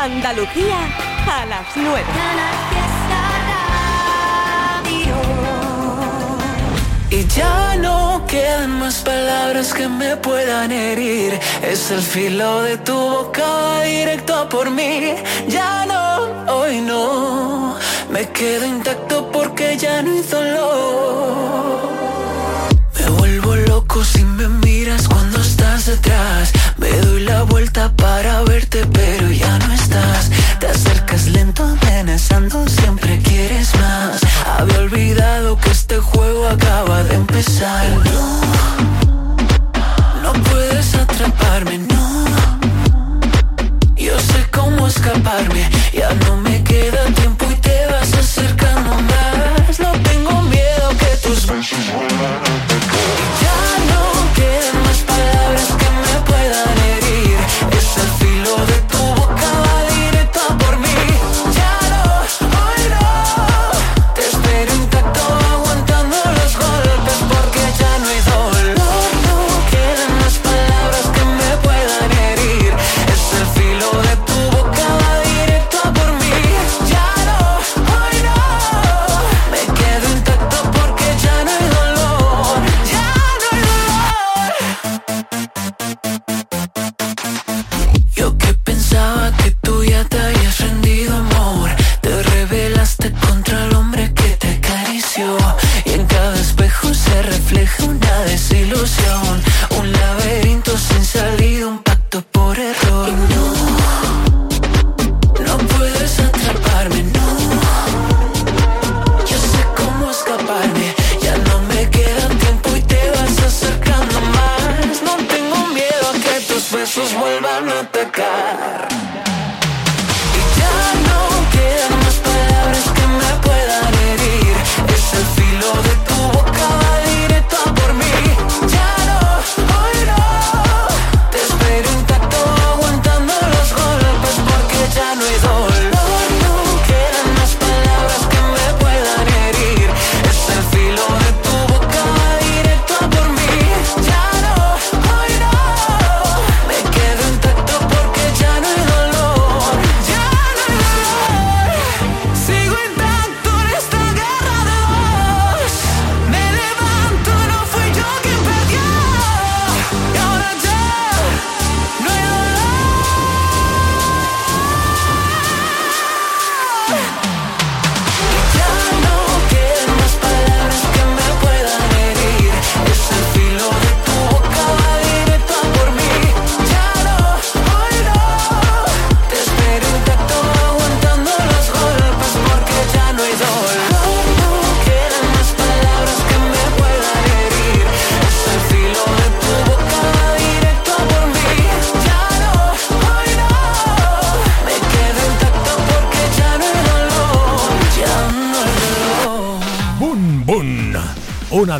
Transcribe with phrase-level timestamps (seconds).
[0.00, 0.78] Andalucía
[1.26, 2.04] a las 9.
[7.10, 11.40] Y ya no quedan más palabras que me puedan herir.
[11.62, 15.16] Es el filo de tu boca directo por mí.
[15.48, 17.76] Ya no, hoy no.
[18.12, 21.88] Me quedo intacto porque ya no hay dolor.
[23.00, 25.27] Me vuelvo loco si me miras cuando
[26.76, 30.28] Me doy la vuelta para verte, pero ya no estás.
[30.58, 34.20] Te acercas lento, amenazando, siempre quieres más.
[34.58, 37.86] Había olvidado que este juego acaba de empezar.
[38.04, 38.40] No,
[40.24, 42.24] no puedes atraparme, no.
[43.94, 49.78] Yo sé cómo escaparme, ya no me queda tiempo y te vas acercando más.
[49.78, 51.78] No tengo miedo que tus besos.
[53.44, 53.60] Ya
[53.90, 54.77] no quedan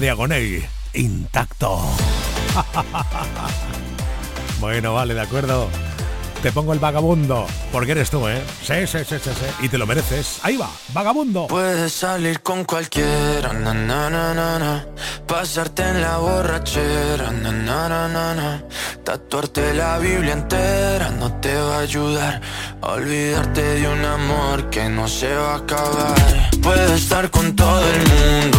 [0.08, 1.82] Una diagonal intacto.
[4.58, 5.68] bueno, vale, de acuerdo.
[6.42, 8.42] Te pongo el vagabundo, porque eres tú, ¿eh?
[8.62, 9.64] Sí, sí, sí, sí, sí.
[9.66, 10.38] Y te lo mereces.
[10.44, 11.46] Ahí va, vagabundo.
[11.48, 13.52] Puedes salir con cualquiera,
[15.26, 17.32] pasarte en la borrachera,
[19.04, 22.40] tatuarte la Biblia entera no te va a ayudar
[22.80, 26.50] olvidarte de un amor que no se va a acabar.
[26.62, 28.58] Puedes estar con todo el mundo.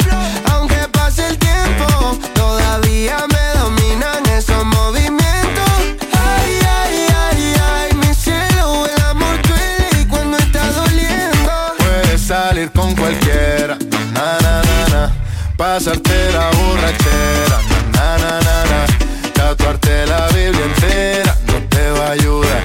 [2.71, 5.71] Todavía me dominan esos movimientos.
[6.13, 11.51] Ay, ay, ay, ay, mi cielo, el amor duele y cuando está doliendo.
[11.77, 13.77] Puedes salir con cualquiera,
[14.13, 15.11] na na na na,
[15.57, 17.57] pasarte la borrachera,
[17.91, 18.85] na na na na,
[19.33, 22.63] tatuarte la Biblia entera no te va a ayudar,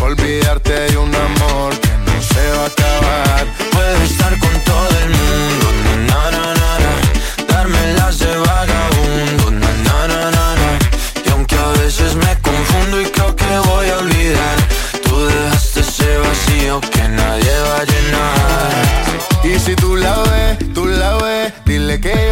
[0.00, 0.61] olvidarte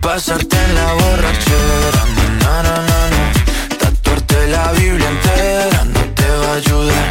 [0.00, 2.04] Pasarte en la borrachera,
[2.40, 7.10] na, na, na, na, Tatuarte la Biblia entera no te va a ayudar.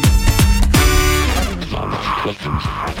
[2.23, 3.00] Thank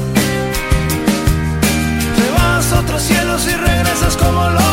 [3.01, 4.70] cielos y regresas como los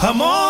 [0.00, 0.49] Hamon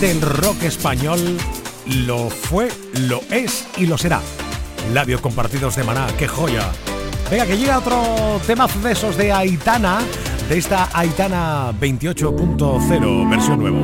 [0.00, 1.36] del rock español
[2.06, 2.68] lo fue,
[3.08, 4.20] lo es y lo será.
[4.92, 6.70] Labios compartidos de Maná, qué joya.
[7.30, 10.00] Venga, que llega otro tema de esos de Aitana,
[10.48, 13.78] de esta Aitana 28.0, versión nuevo.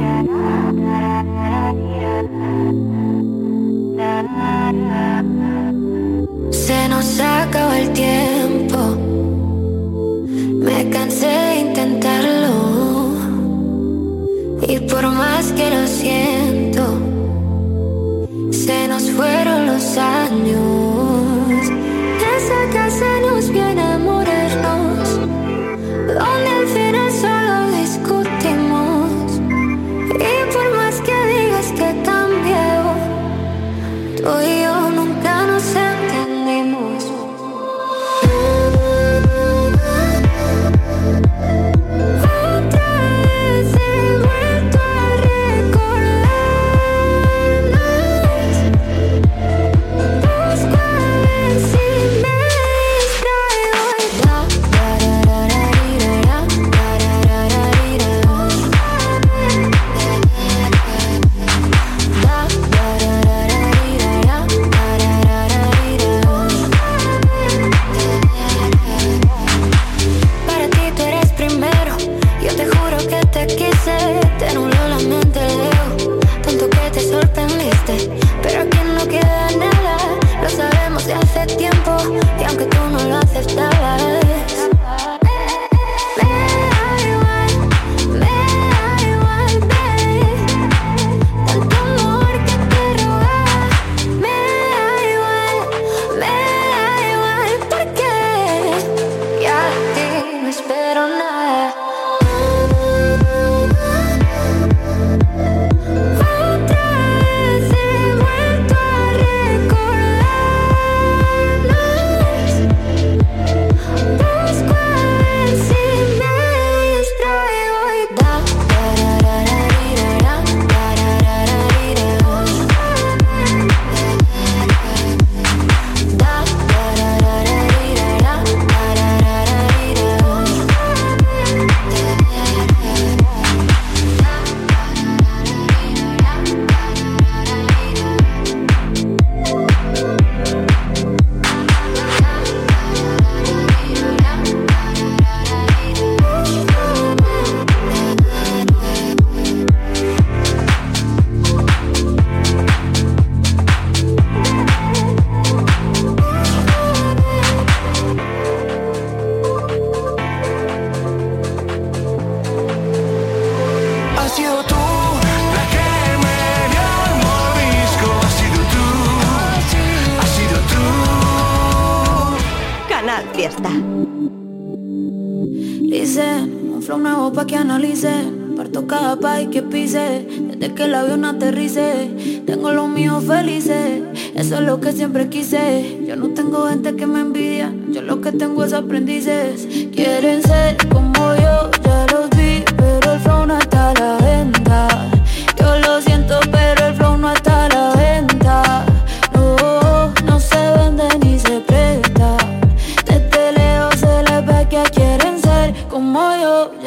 [6.51, 8.97] Se nos acaba el tiempo.
[10.65, 12.38] Me cansé de intentarlo.
[14.69, 16.85] Y por más que lo siento,
[18.53, 20.88] se nos fueron los años.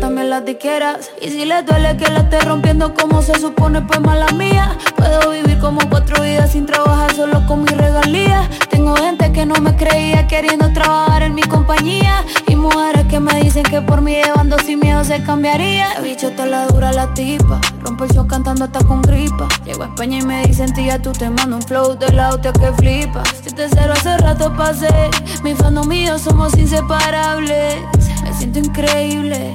[0.00, 1.10] También las disqueras.
[1.20, 4.76] Y si le duele que la esté rompiendo como se supone, pues mala mía.
[4.96, 8.48] Puedo vivir como cuatro vidas sin trabajar solo con mi regalía.
[8.70, 12.24] Tengo gente que no me creía queriendo trabajar en mi compañía.
[12.46, 15.92] Y mujeres que me dicen que por mí llevando sin miedo se cambiaría.
[15.94, 17.60] El bicho te la dura la tipa.
[17.82, 19.48] Rompo el show cantando hasta con gripa.
[19.64, 22.52] Llego a España y me dicen, tía, tú te mando un flow de la auto
[22.52, 23.22] que flipa.
[23.44, 25.10] Si te cero hace rato pasé.
[25.42, 27.76] Mi fandom mío somos inseparables.
[28.22, 29.54] Me siento increíble,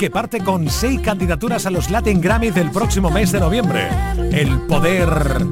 [0.00, 3.86] Que parte con seis candidaturas a los Latin Grammy del próximo mes de noviembre.
[4.32, 5.44] El poder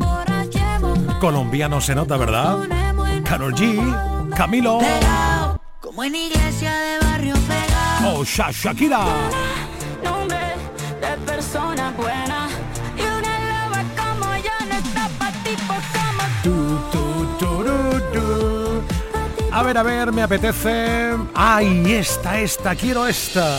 [1.20, 2.56] colombiano se nota, ¿verdad?
[3.26, 4.78] Carol G, Camilo
[5.82, 8.20] Como en iglesia de barrio pegado.
[8.20, 9.00] o Sha- Shakira.
[10.02, 10.38] Nombre
[11.02, 12.48] de persona buena.
[12.96, 16.88] Y una loba como yo no está pa' tipos como tu.
[19.52, 21.10] A ver, a ver, me apetece.
[21.34, 22.74] ¡Ay, esta, esta!
[22.76, 23.58] ¡Quiero esta!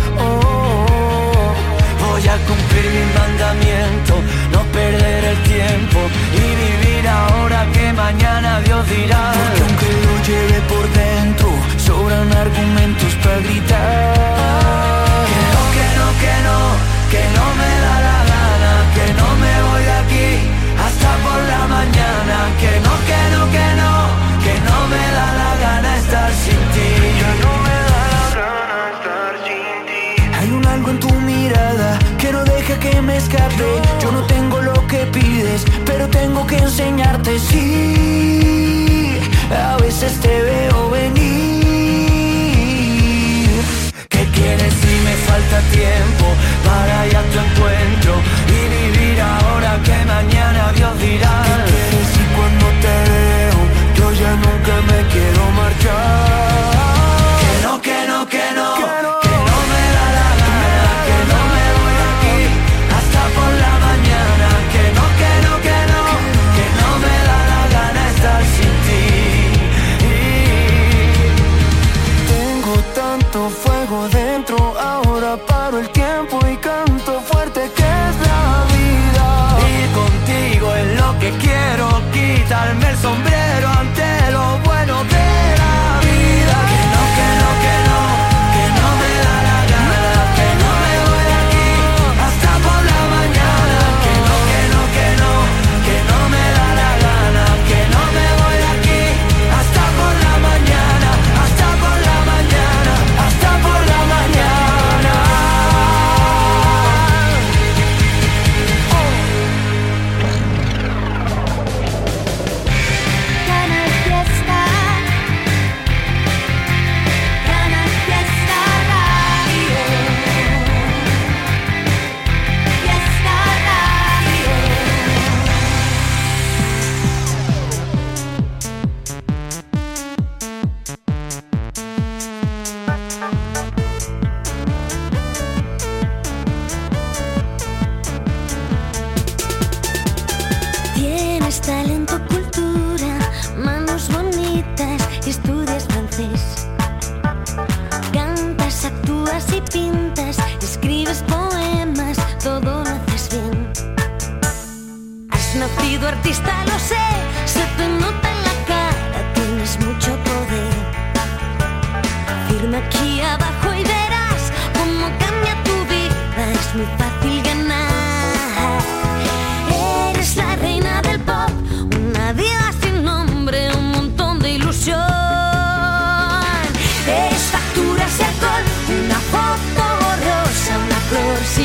[2.21, 4.13] Voy a cumplir mi mandamiento,
[4.51, 5.99] no perder el tiempo
[6.35, 9.31] y vivir ahora que mañana Dios dirá.
[9.33, 14.13] porque aunque lo lleve por dentro, sobran argumentos para gritar.
[15.29, 16.59] Que no, que no, que no,
[17.09, 20.29] que no me da la gana, que no me voy de aquí
[20.77, 22.37] hasta por la mañana.
[22.61, 23.93] Que no, que no, que no,
[24.45, 27.00] que no me da la gana estar sin ti.
[32.81, 33.81] Que me escape.
[34.01, 37.39] Yo no tengo lo que pides, pero tengo que enseñarte.
[37.39, 39.19] Sí,
[39.55, 41.21] a veces te veo venir.
[44.09, 46.25] ¿Qué quieres si me falta tiempo
[46.65, 48.13] para ir a tu encuentro
[48.57, 51.43] y vivir ahora que mañana Dios dirá?
[51.67, 53.59] quieres y cuando te veo,
[53.97, 56.20] yo ya nunca me quiero marchar.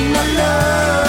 [0.05, 1.06] A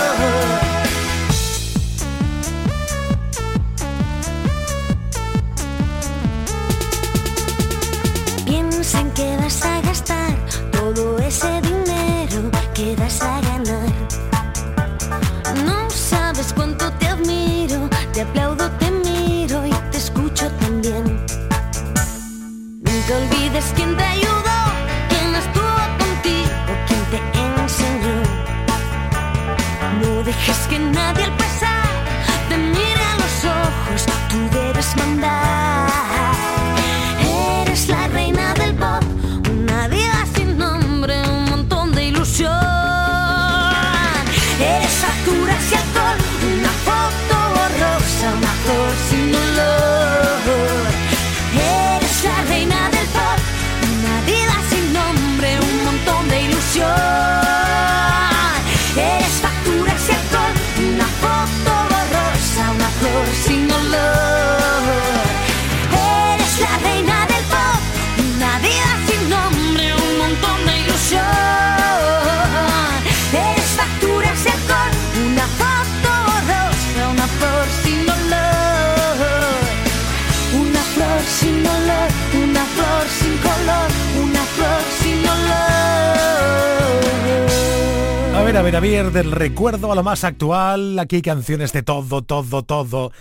[88.61, 93.11] ver, a ver, del recuerdo a lo más actual, aquí canciones de todo, todo, todo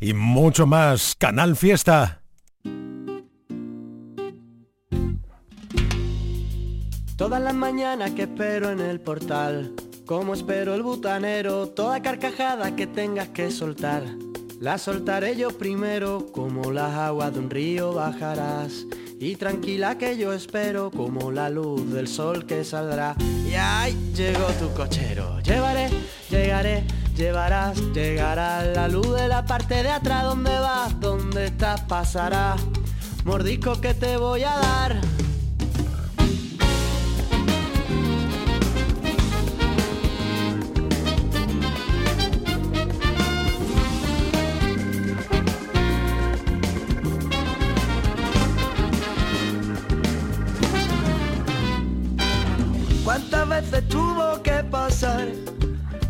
[0.00, 1.14] y mucho más.
[1.16, 2.22] Canal Fiesta.
[7.16, 9.74] Todas las mañanas que espero en el portal,
[10.06, 14.02] como espero el butanero, toda carcajada que tengas que soltar.
[14.60, 18.86] La soltaré yo primero, como las aguas de un río bajarás
[19.18, 23.16] y tranquila que yo espero como la luz del sol que saldrá.
[23.48, 25.40] Y ahí llegó tu cochero.
[25.40, 25.88] Llevaré,
[26.30, 26.84] llegaré,
[27.16, 30.24] llevarás, llegará la luz de la parte de atrás.
[30.24, 31.00] ¿Dónde vas?
[31.00, 31.80] ¿Dónde estás?
[31.82, 32.56] Pasará.
[33.24, 35.00] Mordisco que te voy a dar.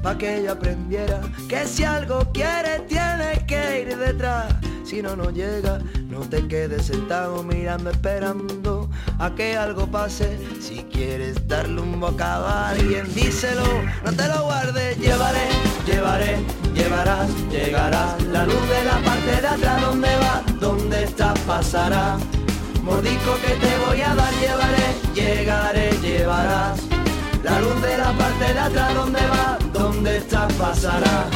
[0.07, 4.55] Para que ella aprendiera que si algo quiere tienes que ir detrás.
[4.85, 8.89] Si no, no llega, no te quedes sentado mirando, esperando
[9.19, 10.39] a que algo pase.
[10.61, 13.65] Si quieres darle un bocado a alguien, díselo,
[14.05, 14.97] no te lo guardes.
[14.97, 15.49] Llevaré,
[15.85, 16.37] llevaré,
[16.73, 18.23] llevarás, llegarás.
[18.27, 20.43] La luz de la parte de atrás, ¿dónde va?
[20.61, 21.37] ¿Dónde estás?
[21.41, 22.17] Pasará.
[22.85, 26.96] Mordisco que te voy a dar, llevaré, llegaré, llevarás.
[27.47, 29.57] La luz de la parte de atrás, ¿dónde va?
[29.73, 30.53] ¿Dónde estás?
[30.55, 31.29] Pasará.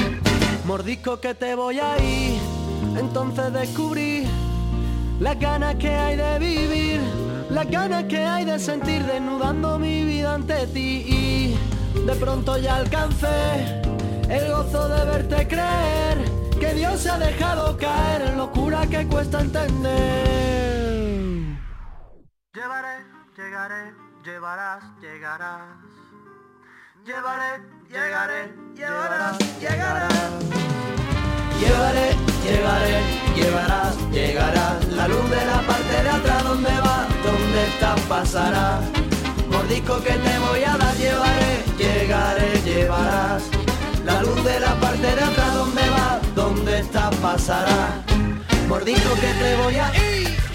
[0.65, 2.41] Mordisco que te voy a ir.
[2.99, 4.27] Entonces descubrí
[5.21, 7.01] las ganas que hay de vivir,
[7.49, 11.05] las ganas que hay de sentir desnudando mi vida ante ti.
[11.07, 11.57] Y
[12.05, 13.81] de pronto ya alcancé
[14.29, 16.19] el gozo de verte creer
[16.59, 20.01] que Dios se ha dejado caer en locura que cuesta entender.
[22.53, 22.97] Llevaré,
[23.37, 23.95] llegaré,
[24.25, 26.00] llevarás, llegarás.
[27.07, 30.13] Llevaré, llegaré, llevarás, llegarás.
[31.59, 32.11] Llevaré,
[32.45, 33.01] llevaré,
[33.35, 34.89] llevarás, llegarás.
[34.89, 37.09] La luz de la parte de atrás, ¿dónde va?
[37.25, 37.95] ¿Dónde está?
[38.07, 38.81] Pasará.
[39.51, 43.45] Mordisco que te voy a dar, llevaré, llegaré, llevarás.
[44.05, 46.21] La luz de la parte de atrás, ¿dónde va?
[46.35, 47.11] ¿Dónde está?
[47.23, 48.05] Pasará.
[48.69, 50.50] Mordisco que te voy a ir.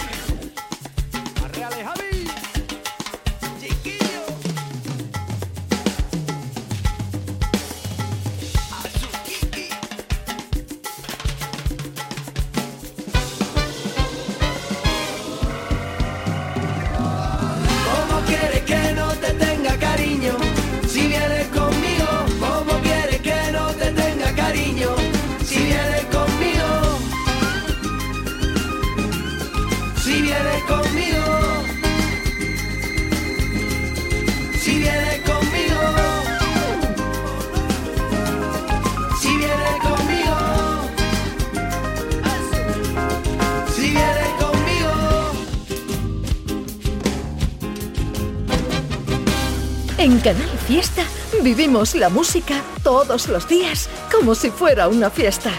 [50.26, 51.04] Canal Fiesta,
[51.44, 55.52] Vivimos la música todos los días como si fuera una fiesta.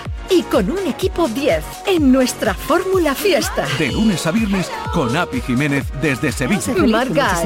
[0.50, 3.66] Con un equipo 10 en nuestra Fórmula Fiesta.
[3.78, 6.72] De lunes a viernes con Api Jiménez desde Sevilla.
[6.86, 7.42] Marga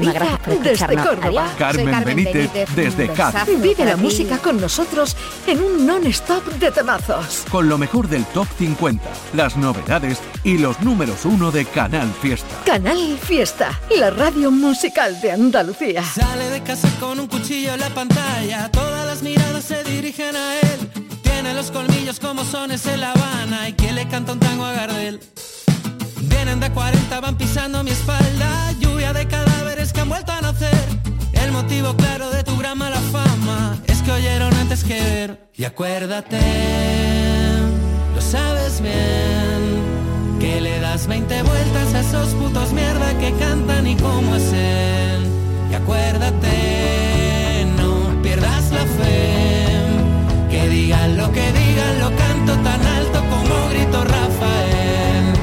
[0.63, 1.49] desde Córdoba.
[1.59, 3.61] Carmen, Benítez, desde Cádiz.
[3.61, 7.45] Vive la música con nosotros en un non-stop de temazos.
[7.51, 9.03] Con lo mejor del Top 50,
[9.35, 12.55] las novedades y los números uno de Canal Fiesta.
[12.65, 16.05] Canal Fiesta, la radio musical de Andalucía.
[16.05, 20.61] Sale de casa con un cuchillo en la pantalla, todas las miradas se dirigen a
[20.61, 21.10] él.
[21.43, 24.75] Tiene los colmillos como sones en La Habana y que le canta un tango a
[24.75, 25.21] Gardel.
[26.21, 30.85] Vienen de 40, van pisando mi espalda, lluvia de cadáveres que han vuelto a nacer.
[31.33, 35.49] El motivo claro de tu gran mala fama es que oyeron antes que ver.
[35.57, 36.39] Y acuérdate,
[38.15, 43.97] lo sabes bien, que le das 20 vueltas a esos putos mierda que cantan y
[43.97, 45.27] cómo es él.
[45.71, 49.40] Y acuérdate, no pierdas la fe,
[50.99, 55.35] lo que digan, lo canto tan alto como grito Rafael.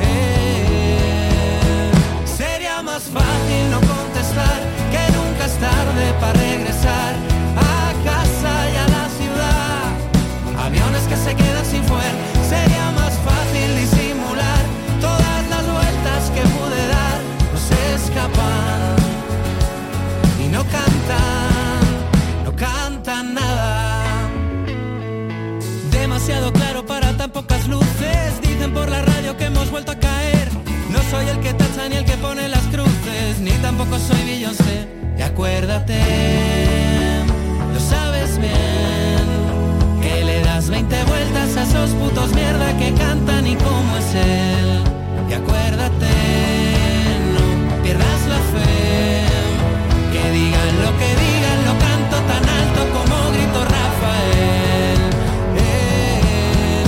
[0.00, 1.90] Eh,
[2.24, 4.58] sería más fácil no contestar
[4.90, 7.14] que nunca es tarde para regresar
[7.56, 10.64] a casa y a la ciudad.
[10.66, 12.14] Aviones que se quedan sin fuel.
[12.48, 12.85] Sería
[31.16, 34.86] soy el que tacha ni el que pone las cruces, ni tampoco soy Beyoncé.
[35.18, 35.98] Y acuérdate,
[37.72, 39.26] lo sabes bien,
[40.02, 44.82] que le das 20 vueltas a esos putos mierda que cantan y cómo es él.
[45.30, 46.12] Y acuérdate,
[47.34, 49.24] no pierdas la fe,
[50.12, 54.98] que digan lo que digan, lo canto tan alto como grito Rafael.
[55.64, 56.84] Eh,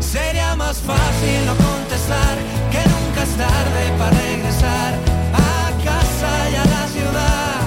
[0.00, 1.57] Sería más fácil no
[3.38, 4.90] tarde para regresar
[5.32, 7.60] a casa y a la ciudad.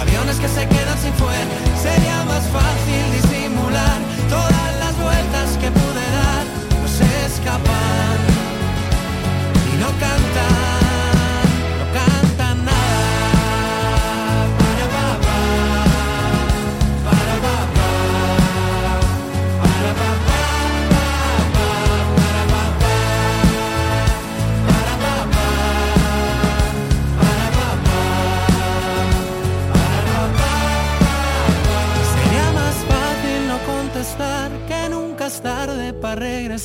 [0.00, 1.48] Aviones que se quedan sin fuel.
[1.82, 6.44] Sería más fácil disimular todas las vueltas que pude dar.
[6.80, 8.18] No se escapan
[9.70, 10.31] y no cantan,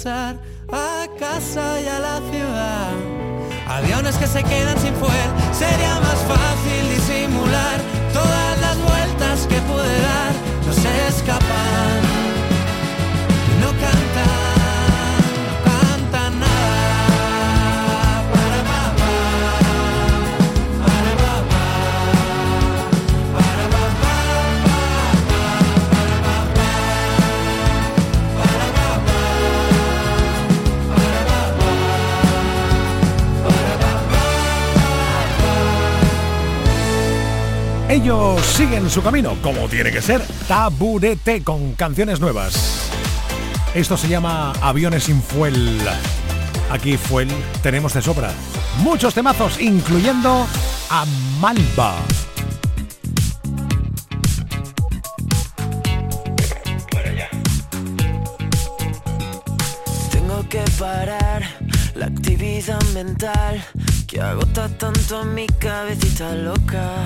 [0.08, 2.92] a casa y a la ciudad.
[3.68, 7.87] Aviones que se quedan sin fuel, sería más fácil disimular
[38.08, 42.90] Siguen su camino, como tiene que ser, taburete con canciones nuevas.
[43.74, 45.78] Esto se llama Aviones sin Fuel.
[46.72, 47.28] Aquí Fuel
[47.62, 48.32] tenemos de sobra.
[48.78, 50.48] Muchos temazos, incluyendo
[50.90, 51.06] a
[51.42, 51.96] Malva.
[60.12, 61.44] Tengo que parar
[61.94, 63.62] la actividad mental
[64.08, 67.06] que agota tanto a mi cabecita loca.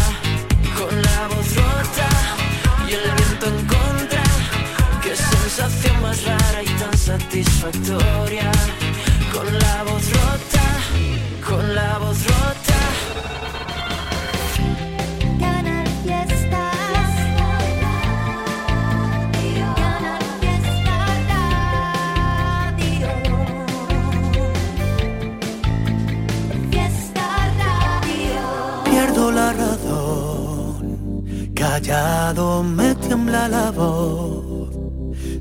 [6.25, 8.51] rara y tan satisfactoria.
[9.33, 10.65] Con la voz rota,
[11.47, 12.79] con la voz rota.
[15.39, 16.71] Canal Fiesta.
[19.75, 20.95] Canal Fiesta
[21.31, 23.09] Radio.
[26.71, 27.25] Fiesta
[27.61, 28.43] Radio.
[28.91, 30.77] Pierdo la razón,
[31.55, 34.50] callado me tiembla la voz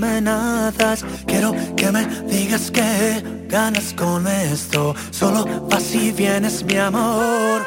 [0.00, 1.04] amenazas.
[1.26, 4.94] Quiero que me digas que ganas con esto.
[5.10, 7.62] Solo vas y vienes, mi amor.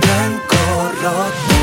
[0.00, 0.56] Blanco,
[1.02, 1.55] rojo.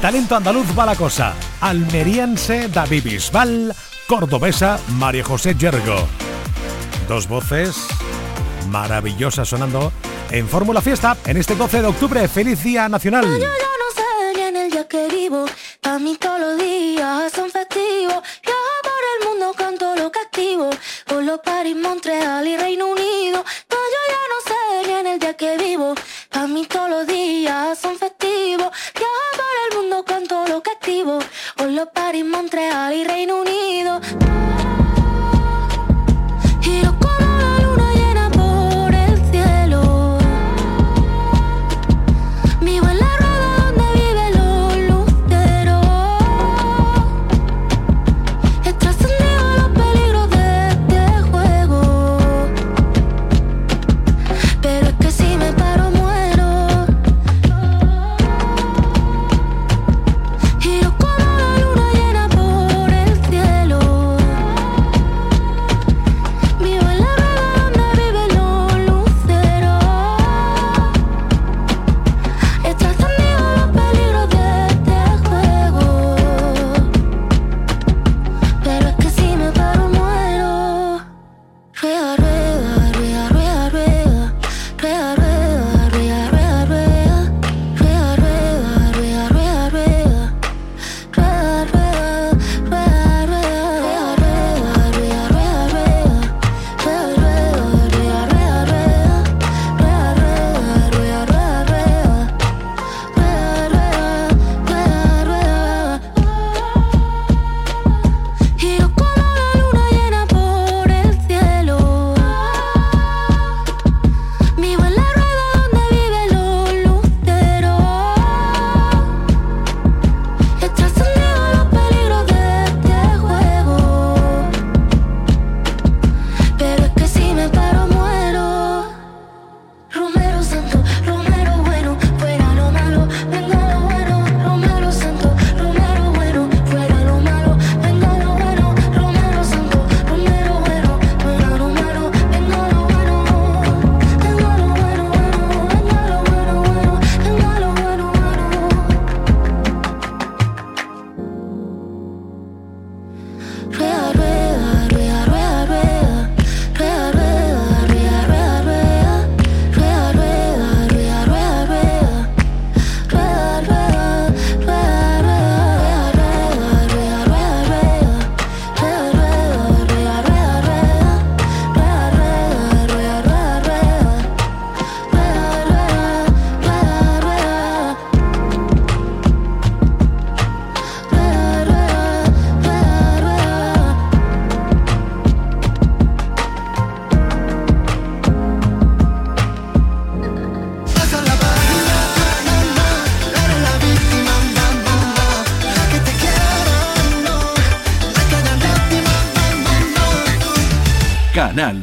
[0.00, 1.34] talento andaluz va la cosa.
[1.60, 3.74] Almeriense David Bisbal,
[4.06, 6.06] cordobesa María José Yergo.
[7.08, 7.76] Dos voces
[8.68, 9.92] maravillosas sonando
[10.30, 12.28] en Fórmula Fiesta en este 12 de octubre.
[12.28, 13.26] ¡Feliz Día Nacional!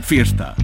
[0.07, 0.55] Fiesta.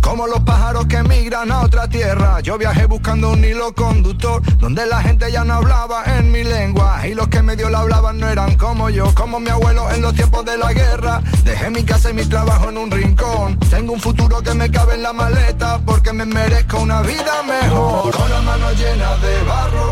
[0.00, 2.38] Como los pájaros que migran a otra tierra.
[2.38, 7.04] Yo viajé buscando un hilo conductor Donde la gente ya no hablaba en mi lengua.
[7.04, 10.14] Y los que medio la hablaban no eran como yo Como mi abuelo en los
[10.14, 11.20] tiempos de la guerra.
[11.42, 13.58] Dejé mi casa y mi trabajo en un rincón.
[13.58, 18.14] Tengo un futuro que me cabe en la maleta Porque me merezco una vida mejor.
[18.14, 19.89] Con las manos llenas de barro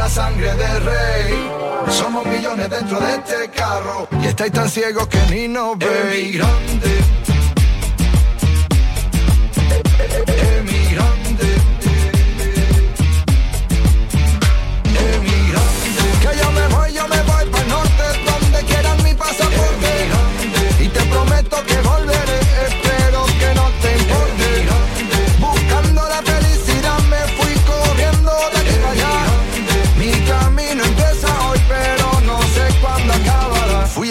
[0.00, 1.50] la sangre del rey.
[1.90, 6.38] Somos millones dentro de este carro Y estáis tan ciegos que ni nos veis.
[6.38, 7.19] Grande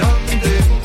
[0.00, 0.79] dónde voy.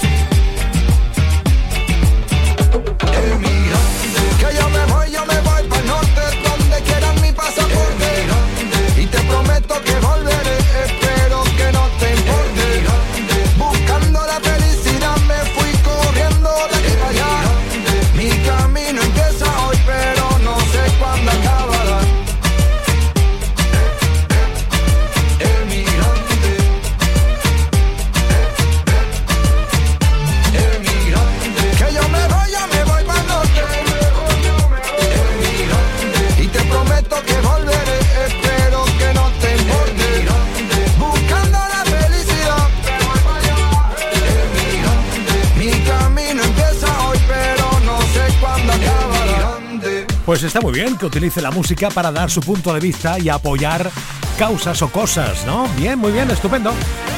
[50.35, 53.29] Pues está muy bien que utilice la música para dar su punto de vista y
[53.29, 53.89] apoyar
[54.37, 55.65] causas o cosas, ¿no?
[55.77, 56.73] Bien, muy bien, estupendo.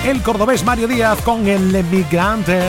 [0.06, 2.62] El cordobés Mario Díaz con el emigrante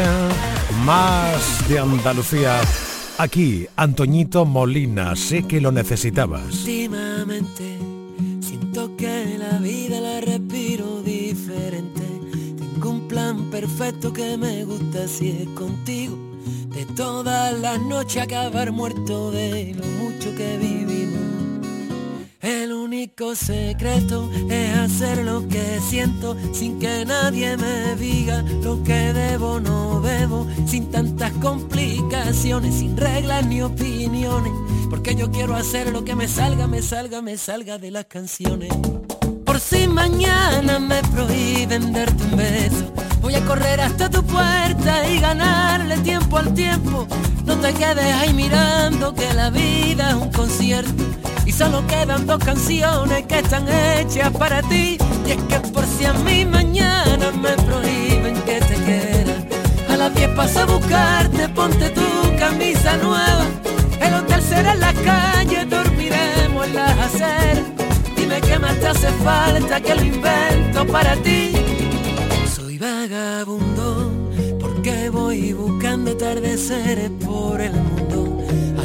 [0.87, 2.59] más de Andalucía.
[3.19, 6.65] Aquí, Antoñito Molina, sé que lo necesitabas.
[12.57, 16.17] Tengo un plan perfecto que me gusta si es contigo
[16.75, 21.23] de todas las noches acabar muerto de lo que vivimos.
[22.41, 29.13] El único secreto es hacer lo que siento sin que nadie me diga lo que
[29.13, 34.53] debo no debo, sin tantas complicaciones, sin reglas ni opiniones,
[34.91, 38.71] porque yo quiero hacer lo que me salga, me salga, me salga de las canciones.
[39.45, 45.21] Por si mañana me prohíben darte un beso Voy a correr hasta tu puerta y
[45.21, 47.07] ganarle tiempo al tiempo.
[47.45, 51.05] No te quedes ahí mirando que la vida es un concierto.
[51.45, 54.99] Y solo quedan dos canciones que están hechas para ti.
[55.27, 59.35] Y es que por si a mí mañana me prohíben que te quiera.
[59.91, 63.47] A las 10 paso a buscarte, ponte tu camisa nueva.
[64.01, 67.65] El hotel será en la calle, dormiremos en las aceras.
[68.17, 71.58] Dime qué más te hace falta que lo invento para ti
[72.79, 74.13] vagabundo,
[74.61, 78.39] porque voy buscando atardeceres por el mundo.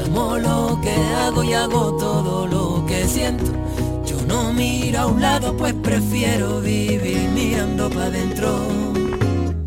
[0.06, 3.52] Amo lo que hago y hago todo lo que siento.
[4.06, 8.68] Yo no miro a un lado, pues prefiero vivir mirando para adentro.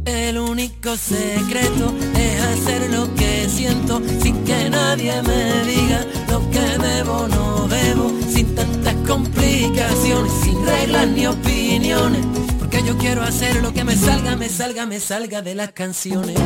[0.04, 6.60] El único secreto es hacer lo que siento sin que nadie me diga lo que
[6.60, 12.45] debo no debo, sin tantas complicaciones, sin reglas ni opiniones
[12.76, 16.36] que yo quiero hacer lo que me salga, me salga, me salga de las canciones.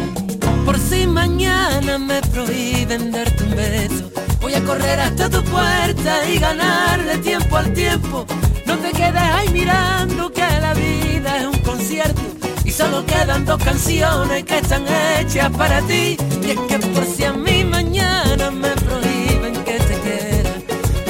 [0.65, 4.11] Por si mañana me prohíben darte un beso,
[4.41, 8.27] voy a correr hasta tu puerta y ganarle tiempo al tiempo.
[8.65, 12.23] No te quedes ahí mirando que la vida es un concierto
[12.65, 16.17] y solo quedan dos canciones que están hechas para ti.
[16.45, 20.51] Y es que por si a mí mañana me prohíben que te quiera,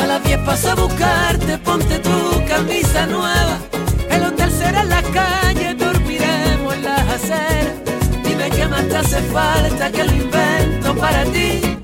[0.03, 3.70] a las 10 paso a buscarte, ponte tu camisa nueva
[4.83, 7.75] en la calle, dormiremos en las aceras.
[8.25, 11.80] Dime qué más te hace falta que lo invento para ti.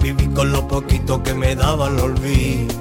[0.00, 2.74] Viví con lo poquito que me daban el olvido.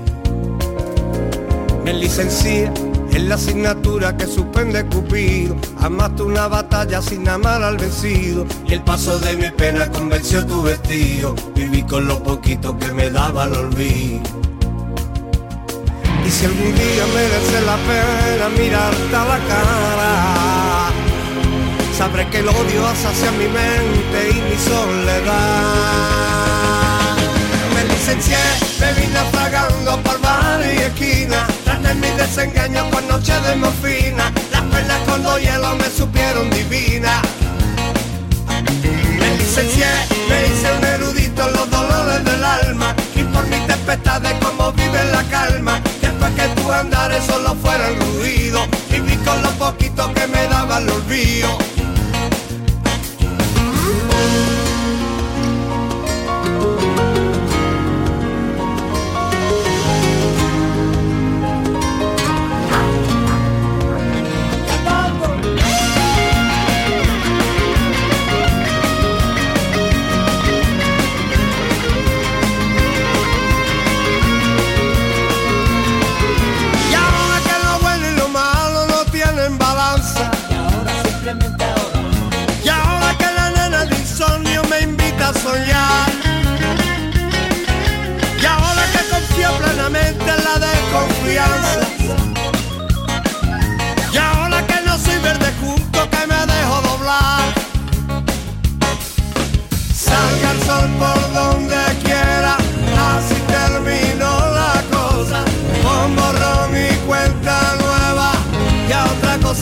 [1.83, 2.71] Me licencié
[3.11, 5.57] en la asignatura que suspende Cupido.
[5.79, 8.45] Amaste una batalla sin amar al vencido.
[8.65, 11.35] Y el paso de mi pena convenció tu vestido.
[11.53, 14.21] Viví con lo poquito que me daba el olvido.
[16.25, 20.66] Y si algún día merece la pena mirarte a la cara,
[22.26, 25.36] que el odio hacia mi mente y mi soledad.
[27.76, 28.38] Me licencié,
[28.80, 34.34] me vine naufragando por bar y esquina, tras de mi desengaño con noche de morfina,
[34.51, 37.22] las penas con dos hielos me supieron divina.
[39.20, 39.86] Me licencié,
[40.28, 45.03] me hice un erudito en los dolores del alma y por mis tempestades como vive
[45.11, 45.80] la calma.
[46.01, 50.80] Después que tu andares solo fuera el ruido, viví con lo poquito que me daba
[50.80, 51.76] el olvido.
[54.18, 54.56] Y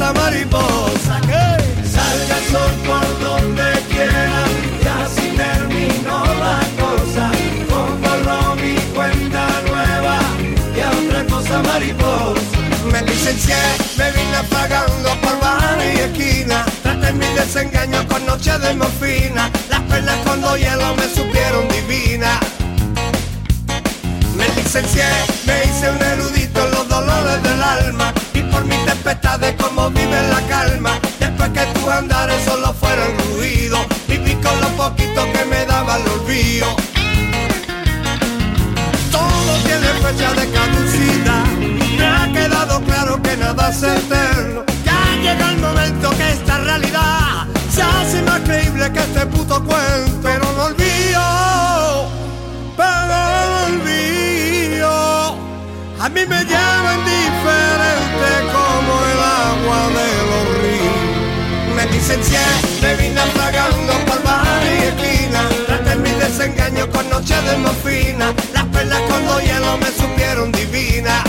[0.05, 1.21] cosa mariposa.
[1.21, 4.43] que Salga el sol por donde quiera,
[4.83, 7.31] y así terminó la cosa.
[7.69, 10.19] Con y cuenta nueva,
[10.75, 12.41] y otra cosa mariposa.
[12.91, 13.55] Me licencié,
[13.97, 16.65] me vine apagando por bar y esquina.
[16.83, 19.49] Traté mi desengaño con noche de morfina.
[19.69, 22.39] Las perlas con dos hielos me supieron divina.
[24.35, 25.07] Me licencié,
[25.45, 26.14] me hice un
[28.65, 30.99] Y por mis tempestades como vive la calma.
[31.19, 36.07] Después que tus andares solo fueron ruido Viví con lo poquito que me daba el
[36.07, 36.75] olvido.
[39.11, 41.45] Todo tiene fecha de caducidad.
[41.97, 44.63] Me ha quedado claro que nada es eterno.
[44.83, 50.19] Ya llega el momento que esta realidad Se hace más creíble que este puto cuento.
[50.23, 50.95] Pero no olvido
[52.77, 55.37] pero no olvido.
[55.99, 58.04] A mí me lleva indiferente
[61.95, 62.39] licencié,
[62.81, 65.41] me vine tragando por bar y esquina.
[65.65, 68.33] Traté mi desengaño con noche de morfina.
[68.53, 71.23] Las perlas con dos hielos me supieron divina.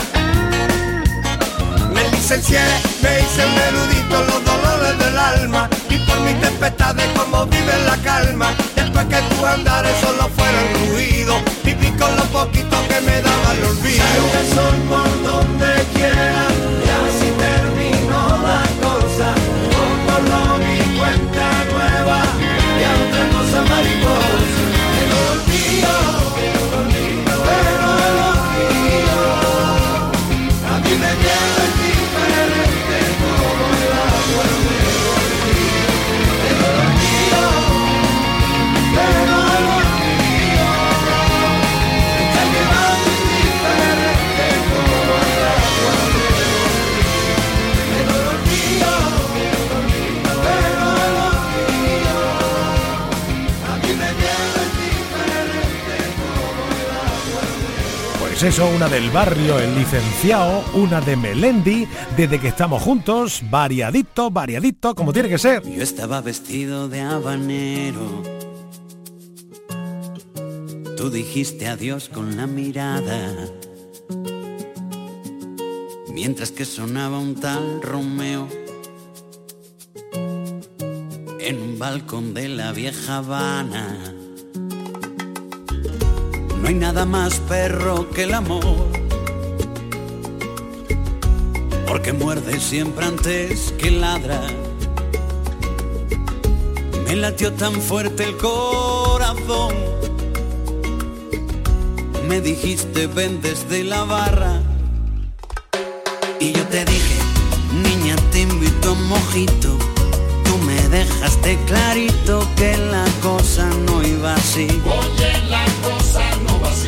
[1.93, 2.59] Me licencié,
[3.01, 7.97] me hice un erudito los dolores del alma Y por mis tempestades como vive la
[7.97, 13.53] calma Después que tu andares solo fueron ruido Viví con lo poquito que me daba
[13.53, 14.03] el olvido
[14.39, 16.56] el sol por donde quiera
[23.77, 24.26] cosa mariposa
[58.39, 64.29] Pues eso, una del barrio El Licenciado, una de Melendi, desde que estamos juntos, variadito,
[64.29, 65.63] variadito, como tiene que ser.
[65.67, 68.21] Yo estaba vestido de habanero.
[70.95, 73.33] Tú dijiste adiós con la mirada.
[76.13, 78.47] Mientras que sonaba un tal Romeo
[81.39, 84.16] en un balcón de la vieja Habana.
[86.67, 88.89] No hay nada más perro que el amor,
[91.87, 94.41] porque muerde siempre antes que ladra.
[97.05, 99.75] Me latió tan fuerte el corazón.
[102.27, 104.61] Me dijiste ven desde la barra.
[106.41, 107.19] Y yo te dije,
[107.81, 109.77] niña te invito a mojito.
[110.43, 114.67] Tú me dejaste clarito que la cosa no iba así.
[114.85, 116.26] Oye, la cosa.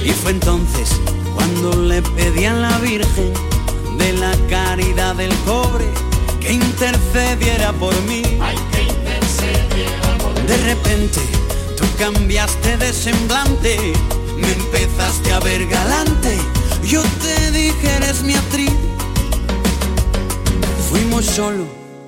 [0.04, 0.89] Y fue entonces
[1.36, 3.34] cuando le pedí a la Virgen
[3.97, 5.86] de la caridad del cobre
[6.39, 8.22] que intercediera por mí.
[8.41, 10.47] Ay, que intercediera por mí.
[10.47, 11.20] De repente
[11.78, 13.93] tú cambiaste de semblante,
[14.38, 16.38] me empezaste a ver galante.
[16.84, 18.72] Yo te dije eres mi actriz.
[20.89, 21.66] Fuimos solo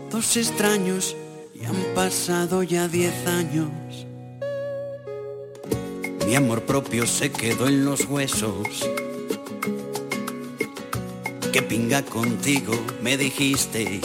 [0.09, 1.15] dos extraños
[1.53, 3.67] y han pasado ya diez años.
[6.31, 8.87] Mi amor propio se quedó en los huesos.
[11.51, 12.71] Que pinga contigo,
[13.01, 13.99] me dijiste.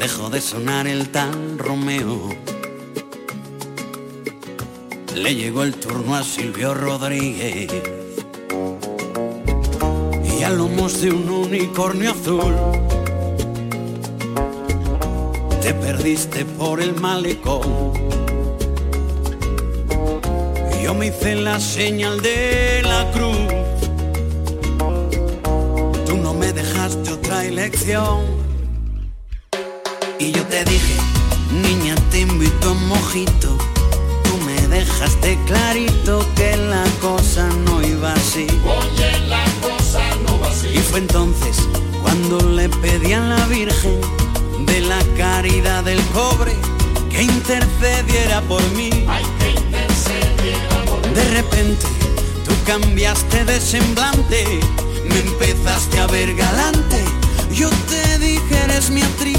[0.00, 2.30] Dejó de sonar el tal Romeo.
[5.14, 7.70] Le llegó el turno a Silvio Rodríguez.
[10.36, 12.56] Y a lomos de un unicornio azul.
[15.62, 18.23] Te perdiste por el malecón.
[20.94, 23.36] Yo me hice la señal de la cruz.
[26.06, 28.22] Tú no me dejaste otra elección.
[30.20, 30.94] Y yo te dije,
[31.50, 33.58] niña, te invito a un mojito.
[34.22, 38.46] Tú me dejaste clarito que la cosa no iba así.
[38.64, 40.68] Oye, la cosa no va así.
[40.68, 41.56] Y fue entonces
[42.02, 44.00] cuando le pedí a la Virgen
[44.64, 46.52] de la caridad del cobre
[47.10, 48.90] que intercediera por mí.
[49.08, 49.24] Ay,
[51.14, 51.86] De repente
[52.44, 54.60] tú cambiaste de semblante,
[55.08, 57.04] me empezaste a ver galante.
[57.52, 59.38] Yo te dije eres mi actriz.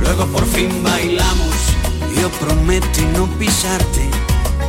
[0.00, 1.56] Luego por fin bailamos,
[2.20, 4.08] yo prometí no pisarte.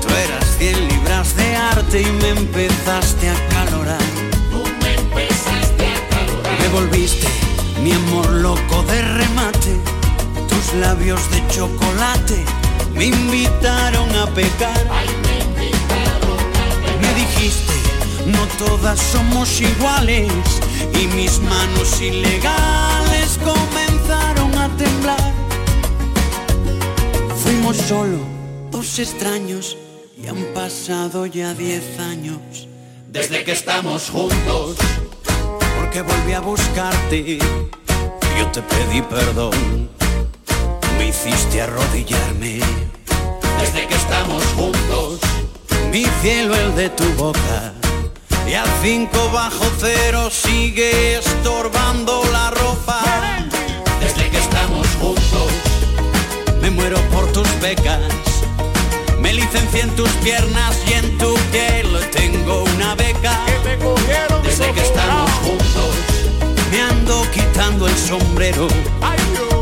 [0.02, 4.02] Tú eras 100 libras de arte y me empezaste a calorar.
[4.50, 6.60] Tú me empezaste a calorar.
[6.60, 7.28] Me volviste
[7.84, 9.78] mi amor loco de remate.
[10.48, 12.44] Tus labios de chocolate
[12.96, 15.29] me invitaron a pecar.
[18.32, 20.32] No todas somos iguales.
[20.94, 25.34] Y mis manos ilegales comenzaron a temblar.
[27.44, 28.20] Fuimos solo
[28.72, 29.78] dos extraños
[30.22, 32.68] y han pasado ya diez años
[33.12, 34.78] desde que estamos juntos.
[35.78, 37.40] Porque volví a buscarte,
[38.38, 39.90] yo te pedí perdón,
[40.98, 42.60] me hiciste arrodillarme.
[43.60, 45.20] Desde que estamos juntos,
[45.92, 47.79] mi cielo el de tu boca.
[48.50, 53.00] Y a cinco bajo cero sigue estorbando la ropa.
[54.00, 55.52] Desde que estamos juntos,
[56.60, 58.00] me muero por tus becas.
[59.20, 63.40] Me licencié en tus piernas y en tu piel tengo una beca.
[64.42, 65.94] Desde que estamos juntos,
[66.72, 68.68] me ando quitando el sombrero.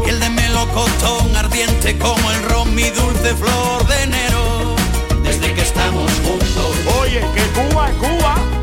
[0.05, 4.75] Y el de melocotón ardiente como el ron, mi dulce flor de enero.
[5.23, 6.71] Desde que estamos juntos,
[7.01, 8.56] Oye, que Cuba Cuba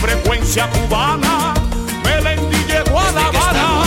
[0.00, 1.52] frecuencia cubana,
[2.04, 3.82] Melendi llegó a La Habana.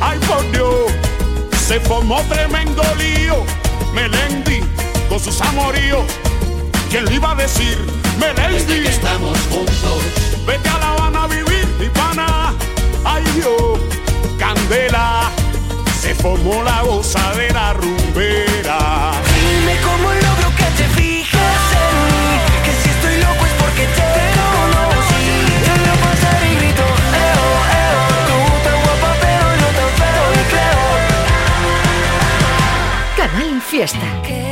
[0.00, 0.92] Ay, por Dios,
[1.66, 3.44] se formó tremendo lío.
[3.94, 4.60] Melendi
[5.08, 6.04] con sus amoríos.
[6.90, 7.78] ¿Quién le iba a decir?
[8.18, 10.02] desde que Melendi, estamos juntos.
[10.46, 12.54] vete a La Habana a vivir, mi pana.
[13.04, 13.80] Ay, Dios,
[14.38, 15.30] candela,
[16.00, 18.97] se formó la gozadera rumbera.
[33.78, 34.47] Fiesta.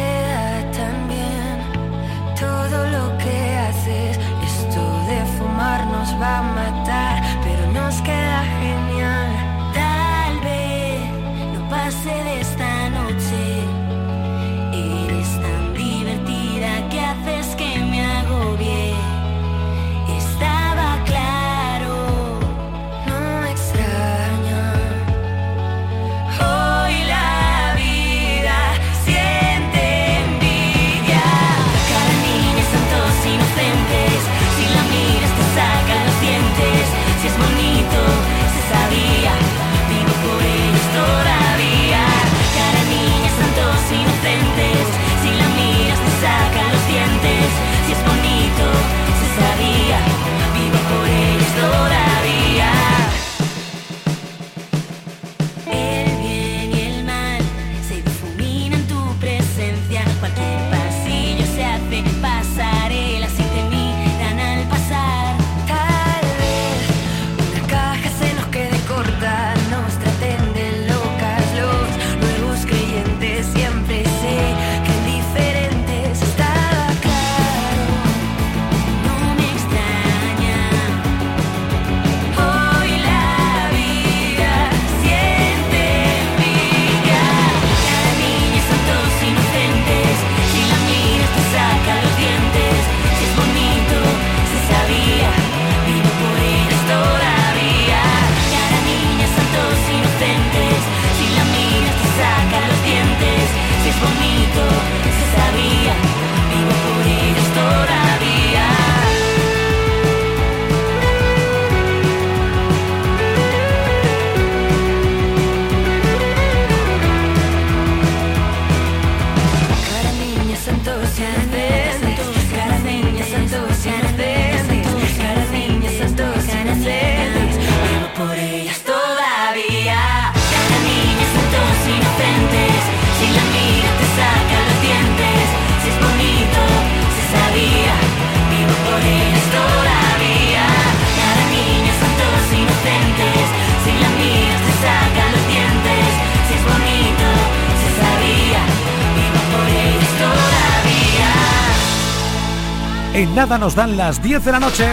[153.37, 154.89] Nada nos dan las 10 de la noche.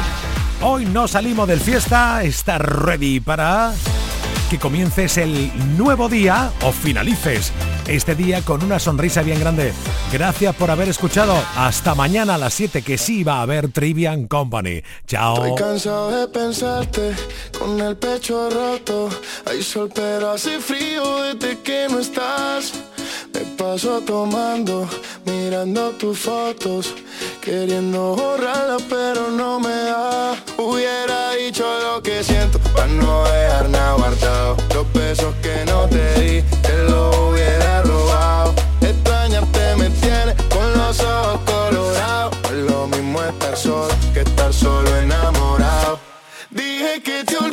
[0.62, 2.24] Hoy no salimos del fiesta.
[2.24, 3.72] ¿Estás ready para
[4.50, 7.54] que comiences el nuevo día o finalices
[7.88, 9.72] este día con una sonrisa bien grande?
[10.12, 11.42] Gracias por haber escuchado.
[11.56, 14.84] Hasta mañana a las 7 que sí va a haber Trivian Company.
[15.08, 15.46] Chao.
[15.46, 17.16] Estoy cansado de pensarte
[17.58, 19.08] con el pecho roto.
[19.46, 22.74] Hay sol pero hace frío desde que no estás.
[23.34, 24.88] Me paso tomando,
[25.26, 26.94] mirando tus fotos,
[27.44, 30.34] queriendo borrarlas pero no me da.
[30.58, 34.58] Hubiera dicho lo que siento para no dejar nada guardado.
[34.74, 38.54] Los besos que no te di, te lo hubiera robado.
[38.80, 42.38] Extrañarte me tiene con los ojos colorados.
[42.44, 46.00] No es lo mismo estar solo que estar solo enamorado.
[46.50, 47.53] Dije que te olvidé,